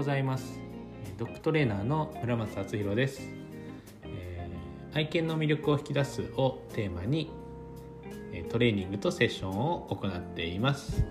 [0.00, 0.58] ございます。
[1.18, 3.20] ドッグトレーナーの村松敦弘です、
[4.04, 7.30] えー、愛犬の魅力を引き出すをテーマに
[8.48, 11.04] トレーニングとセッションを行っています。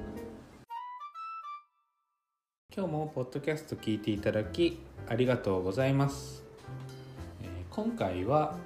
[2.76, 6.44] 今日もポッドキャスト聞いていただきありがとうございます、
[7.44, 8.58] えー、今回は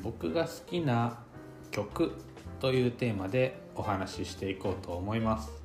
[0.00, 1.18] 僕が好きな
[1.72, 2.12] 曲
[2.60, 5.61] というテーマでお話ししていこうと思います。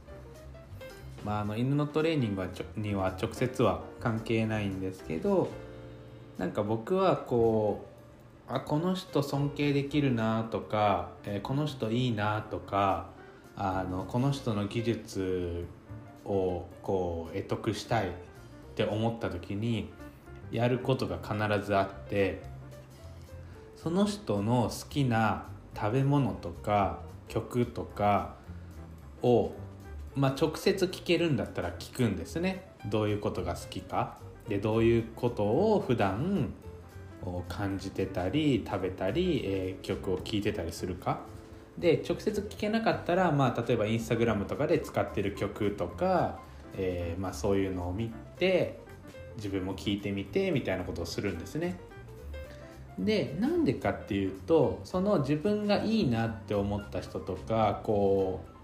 [1.26, 5.50] まあ、あの犬のトレーニングはには直接は関係ないんですけど
[6.38, 7.86] なんか僕はこ
[8.50, 13.10] うあこの人尊敬できるなとか、えー、この人いいなとか
[13.58, 15.66] あのこの人の技術
[16.24, 18.12] をこう得得したいっ
[18.76, 19.90] て思った時に
[20.52, 22.42] やることが必ずあって
[23.76, 28.36] その人の好きな食べ物とか曲とか
[29.22, 29.52] を
[30.18, 32.72] まあ、直接聞けるんだったら聞くんですね。
[32.88, 34.18] どういうことが好きか。
[34.50, 36.54] でどういうことを普段
[37.48, 41.20] 感じてたり食べたり、えー、曲を聴いてたりするか。
[41.78, 46.40] で直接聞けなかったら、まあ、例えばインスタグラムとかで使ってる曲とか、
[46.76, 48.80] えー、まあ、そういうのを見て
[49.36, 51.80] 自分も聴いてみてみたいなことをするんですね。
[52.98, 58.57] でなんでかっていうとその自分がいいなって思った人とかこう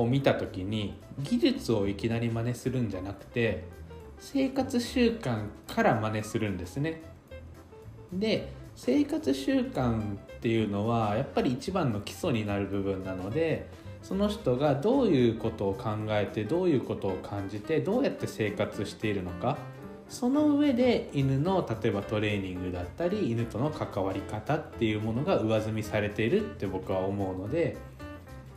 [0.00, 3.64] を見た時に技術をいきなり真似するんじゃなくて
[4.18, 7.02] 生活習慣から真似するんですね。
[8.12, 13.68] で生活習慣っていうのはやっぱり一番の基礎になる部分なので
[14.02, 19.58] その人がどういうことを考えてどういうことを感じてどうやって生活しているのか
[20.08, 27.76] その上で犬の例えばトレーニングだったり犬との関わり方っていうものが上積みされているって僕は思うので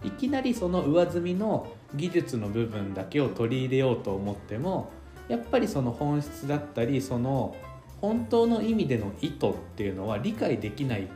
[0.03, 4.91] いきなりその上積みの技術の部分だけを取り入れようと思っても
[5.27, 7.55] やっぱりその本質だったりその
[8.01, 11.07] 本当の意味での意図っていうのは理解できない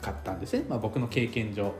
[0.00, 1.72] かったんですね、まあ、僕の経験上。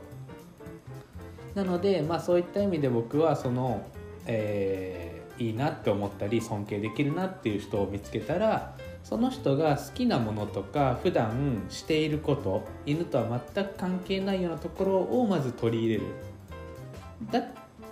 [1.55, 3.85] なので、まあ、そういった意味で僕はその、
[4.25, 16.03] えー、いいなって思ったり尊敬できるなっていう人を見つけたらその人が好きなものとか普段していること犬とは全く関係ないようなところをまず取り入れる
[17.31, 17.43] だっ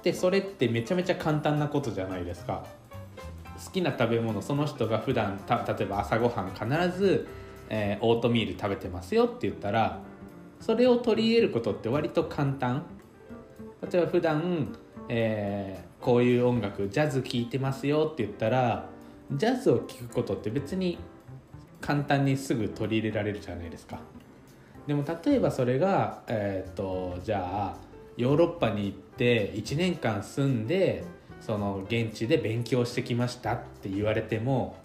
[0.02, 2.66] てそれってめちゃめちゃ簡単なことじゃないですか。
[3.64, 7.28] 好きな食べ物その人が普段た例えば朝ごはん必ず、
[7.70, 10.00] えー、オートミール食べてますよって言ったら
[10.62, 12.86] それを取り入れることって割と簡単。
[13.92, 18.90] 例えば普段、えー、こういう音楽ジャズ聴いてますよって言ったら
[19.32, 20.98] ジャズを聴くことって別に
[21.80, 24.00] 簡単にすぐ取り入れられるじゃないですか。
[24.86, 27.89] でも例えばそれがえっ、とじゃあ
[28.20, 31.06] ヨーロッパに行って1年間住んで
[31.40, 34.76] その現地で勉強してきましたって言われても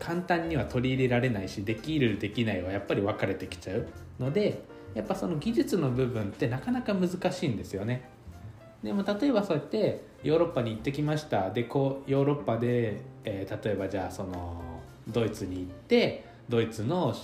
[0.00, 3.86] 簡単には取り入れられないしできるできないはやっぱり分かれてきちゃう
[4.18, 4.64] ので
[4.94, 8.08] やっぱその技術の部分ってなかなか難しいんですよね。
[8.82, 14.60] でも例えばそうやってヨーロッパに行ってきましたでこうヨーロッパで、えー、例えばじゃあその
[15.08, 17.14] ドイツに行ってドイツの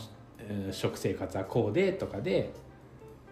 [0.71, 2.53] 食生活はこうでとかで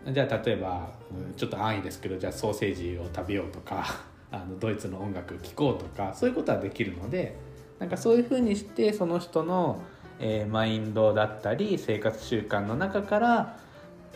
[0.06, 0.88] じゃあ例えば
[1.36, 3.84] ちょっと安易ですけどじゃあソーセージを食べようとか
[4.32, 7.36] あのドイツの音楽聴こうとかそういうことはできるので
[7.78, 9.82] なんかそういうふうにしてその人の、
[10.18, 13.58] えー、マインドだったり生活習慣の中から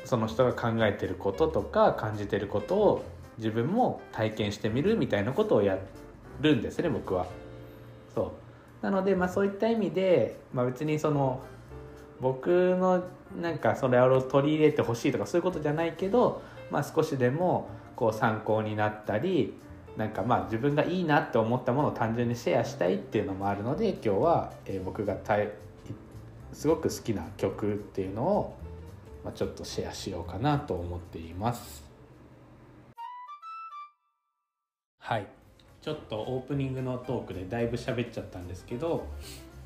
[0.04, 3.04] その人が考えてることとか感じてることを
[3.38, 5.78] 自分も体験してみるみたいなことをや
[6.40, 7.26] るんですね僕は。
[8.14, 8.32] そ
[8.82, 11.40] うなので、まあ、そういった意味で、まあ、別にその
[12.24, 13.04] 僕の
[13.38, 16.40] なんかそれを取り入れてほしいとかそういうことじゃないけど、
[16.70, 19.52] まあ、少しでもこう参考になったり
[19.98, 25.50] なんかまあ自分がいいなって思ったものを単純にシェアしたいっていうのもあるので今日は、え僕がたい
[26.54, 28.56] すごく好きな曲っていうのを、
[29.22, 31.84] まあ、ちょっとシェアしようかなと思っています。
[34.98, 35.26] はい。
[35.82, 39.06] ちょっとオープニングのトークでだいぶ喋っちゃったんですけど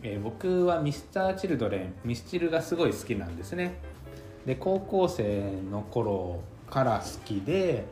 [0.03, 3.81] えー、僕はミスターチルドレンミスチルがすごい好きなんですね。
[4.47, 7.85] で高校生の頃から好きで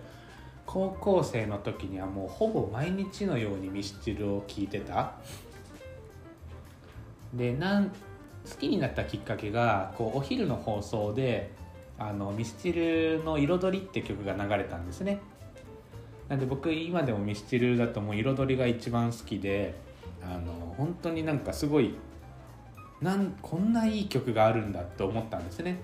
[0.65, 5.15] 高校生の時にはもうほぼ毎日のようにミスチルを聴いてた。
[7.35, 7.93] でなん好
[8.59, 11.51] きになったきっかけがこうお昼の放送で
[11.99, 15.21] あのミスチルの「彩り」って曲が流れたんですね。
[16.29, 19.75] なんで僕今でもミスチルだともう彩りが一番好きで
[20.29, 21.95] あの本当になんかすごい
[23.01, 25.81] なんこんないい曲があるんだって思ったんですね。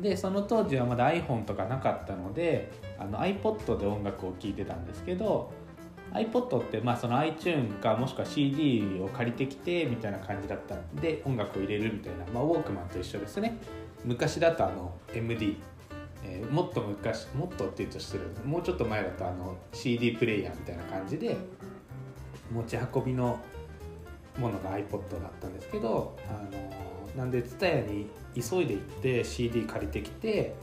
[0.00, 5.52] でその当時はまだ iPhone とかなかったのであの iPod で音楽を聴いてたんですけど
[6.12, 13.58] iPod って、まあ、その iTune かもしくは CD を借りてきてみたいな感じだったんで音楽を入れるみたいな、まあ、ウォークマンと一緒ですね。
[14.04, 15.56] 昔だとあの MD、
[16.24, 21.36] えー、もっと昔もっとって言うとしてるもうちょっと前だとあの CD プレイヤーみたいな感じで
[22.50, 23.38] 持ち運びの
[24.38, 26.70] ものが iPod だったんですけど、あの
[27.16, 30.54] なんで TSUTAYA に急いで行って CD 借りてきて、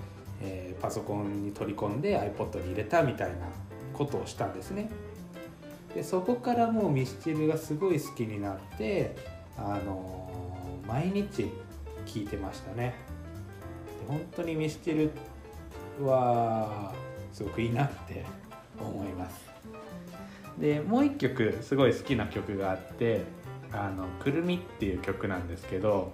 [0.41, 3.47] えー、パソコンに取り込んで iPod に入れたみたいな
[3.93, 4.89] ことをしたんですね。
[5.93, 9.15] でそこからもうミスチルがすごい好きになって
[9.57, 11.51] あのー、毎日
[12.05, 12.93] 聴いてましたね。
[14.07, 15.11] 本当にミスチル
[16.03, 16.93] は
[17.31, 18.25] すごくいいなって
[18.79, 19.48] 思います。
[20.59, 23.23] でもう一曲すごい好きな曲があって
[23.71, 26.11] 「あのくるみ」っていう曲なんですけど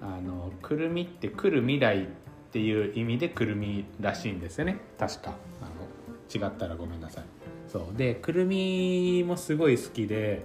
[0.00, 2.06] あのくるみって来る未来っ
[2.52, 4.78] ていう意味でくるみらしいんですよね。
[4.98, 5.34] 確か。
[5.60, 7.24] あの違ったらごめんなさい。
[7.68, 7.96] そう。
[7.96, 10.42] でくるみもすごい好きで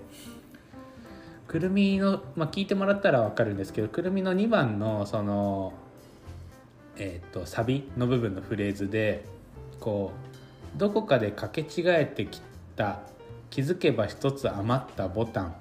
[1.48, 5.74] くるみの、まあ、聞いてもらったら分かるんですけどくるみの2番のその
[7.00, 9.24] えーと、サビの部分のフレーズで
[9.80, 10.12] こ
[10.76, 12.42] うどこかでかけ違えてき
[12.78, 13.00] た。
[13.50, 15.56] 気づけば一つ余ったボタン。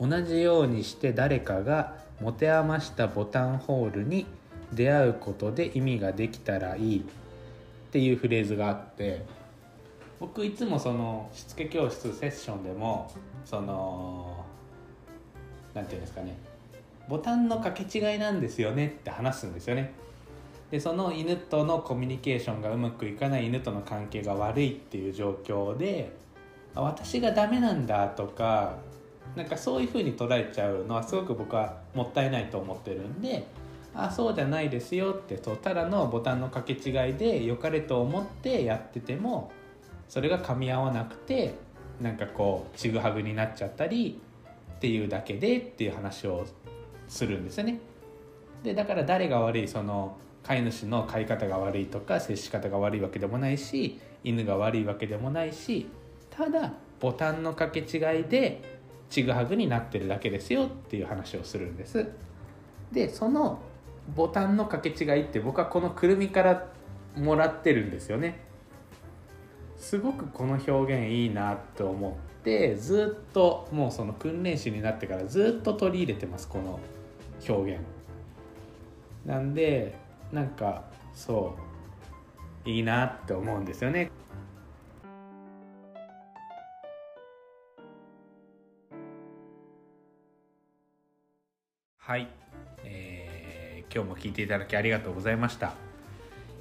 [0.00, 4.26] 同じようにして誰かが持て余したボタンホールに
[4.72, 7.00] 出会うことで意味ができたらいい。
[7.00, 7.02] っ
[7.92, 9.24] ていうフレーズがあって。
[10.18, 13.12] 僕いつもそのしつけ教室セッションでも
[13.44, 14.44] その
[15.74, 16.36] 何て言うんですかね。
[17.08, 19.92] ボタンの掛け違いなんですよねって話すんですよね。
[20.70, 26.16] でその犬とのコミュニケーションがうまくいかない犬との関係が悪いっていう状況で
[26.74, 28.76] 私がダメなんだとか
[29.36, 33.46] なんかそういうふうに捉えちゃうのはすごく僕はもったいないと思ってるんで
[33.94, 39.52] あそうじゃないですよってとただのボタンの掛け違いで良かれと思ってやってても
[40.08, 41.54] それが噛み合わなくて
[42.00, 44.20] なんかこうちぐはぐになっちゃったり
[44.76, 46.44] っていうだけでっていう話を
[47.08, 47.78] するんですよね。
[48.62, 55.88] でだから誰が悪いその飼い主の飼い方が悪いとか接し方が悪いわけでもないし犬が悪いわけでもないし
[56.30, 58.62] ただボタンの掛け違いで
[59.10, 62.08] ちぐはぐになってるだけですよっていう話をするんです。
[62.92, 63.60] でその
[64.14, 66.66] ボタンの掛け違いって僕はこのくるみから
[67.16, 68.40] もらってるんですよね。
[69.76, 76.80] すごくこの表現いいなと思ってずっともうその訓練士になってからずっと取り入れてますこの
[77.48, 77.82] 表現。
[79.26, 79.94] なんで
[80.34, 80.82] なんか
[81.14, 81.56] そ
[82.66, 84.10] ういいなって思うんですよね。
[91.98, 92.28] はい、
[92.82, 95.72] えー、今日も聞いていただきありがとうございました。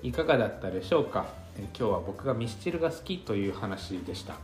[0.04, 1.26] いかがだったでしょうか、
[1.58, 4.36] えー、今日は僕がミスチルが好きという話でした。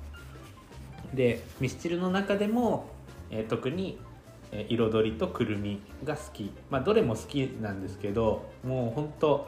[1.14, 2.90] でミスチルの中でも、
[3.30, 4.00] えー、特に
[4.52, 6.52] え彩りとくるみが好き。
[6.70, 9.48] まあどれも好きなんですけどもうほんと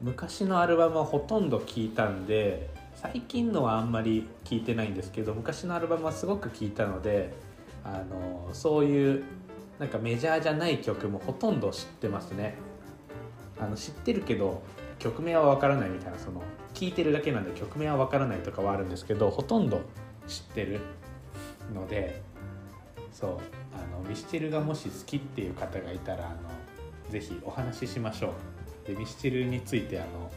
[0.00, 7.32] 昔のアルバムはほとんど聴いたんで最近のはあんまり聴いてないんですけど昔のアルバムはすごく聴いたので
[7.84, 9.24] あのそういう
[9.78, 12.56] なんかメジャーじゃない曲もほとんど知ってますね。
[13.58, 14.62] あの知ってるけど
[14.98, 16.42] 曲名はわからないみたいなその
[16.72, 19.82] 聴いてるだけなんで曲名はわからないとかはあるんですけどほとんど
[20.26, 20.80] 知ってる
[21.74, 22.22] ので
[23.20, 23.30] そう
[23.74, 26.36] あのミスチルがもし好きっていう方がいたらあの
[27.10, 28.32] ぜひお話ししましょ
[28.84, 28.88] う。
[28.88, 30.30] でミスチルについてあの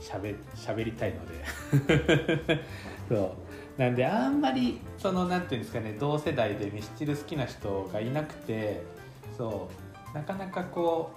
[0.00, 2.64] しゃべしゃべりたいので。
[3.08, 3.36] そ
[3.78, 3.80] う。
[3.80, 8.82] なんであんまりその何て言うんですかね同世代でミスチル好きな人がいなくて
[9.36, 9.68] そ
[10.12, 10.16] う。
[10.16, 11.10] なかなかこ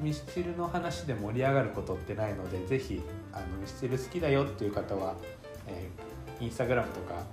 [0.00, 5.14] うミスチルの話で盛り上がることってないのでぜひあのミスチル好きだよっていう方は、
[5.66, 7.24] えー、インスタグラムとか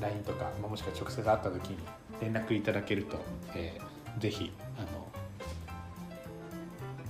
[0.00, 1.78] LINE とか、まあ、もしくは直接会った時に
[2.20, 3.18] 連絡いただけると、
[3.54, 5.08] えー、ぜひあの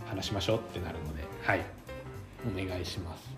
[0.06, 1.60] 話しましょうってなるのではい。
[2.46, 3.28] お願いします。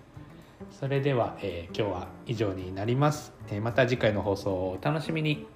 [0.79, 5.47] それでは、えー、今日は以上になります、えー、また次回の放送をお楽しみに。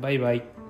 [0.00, 0.65] バイバイ。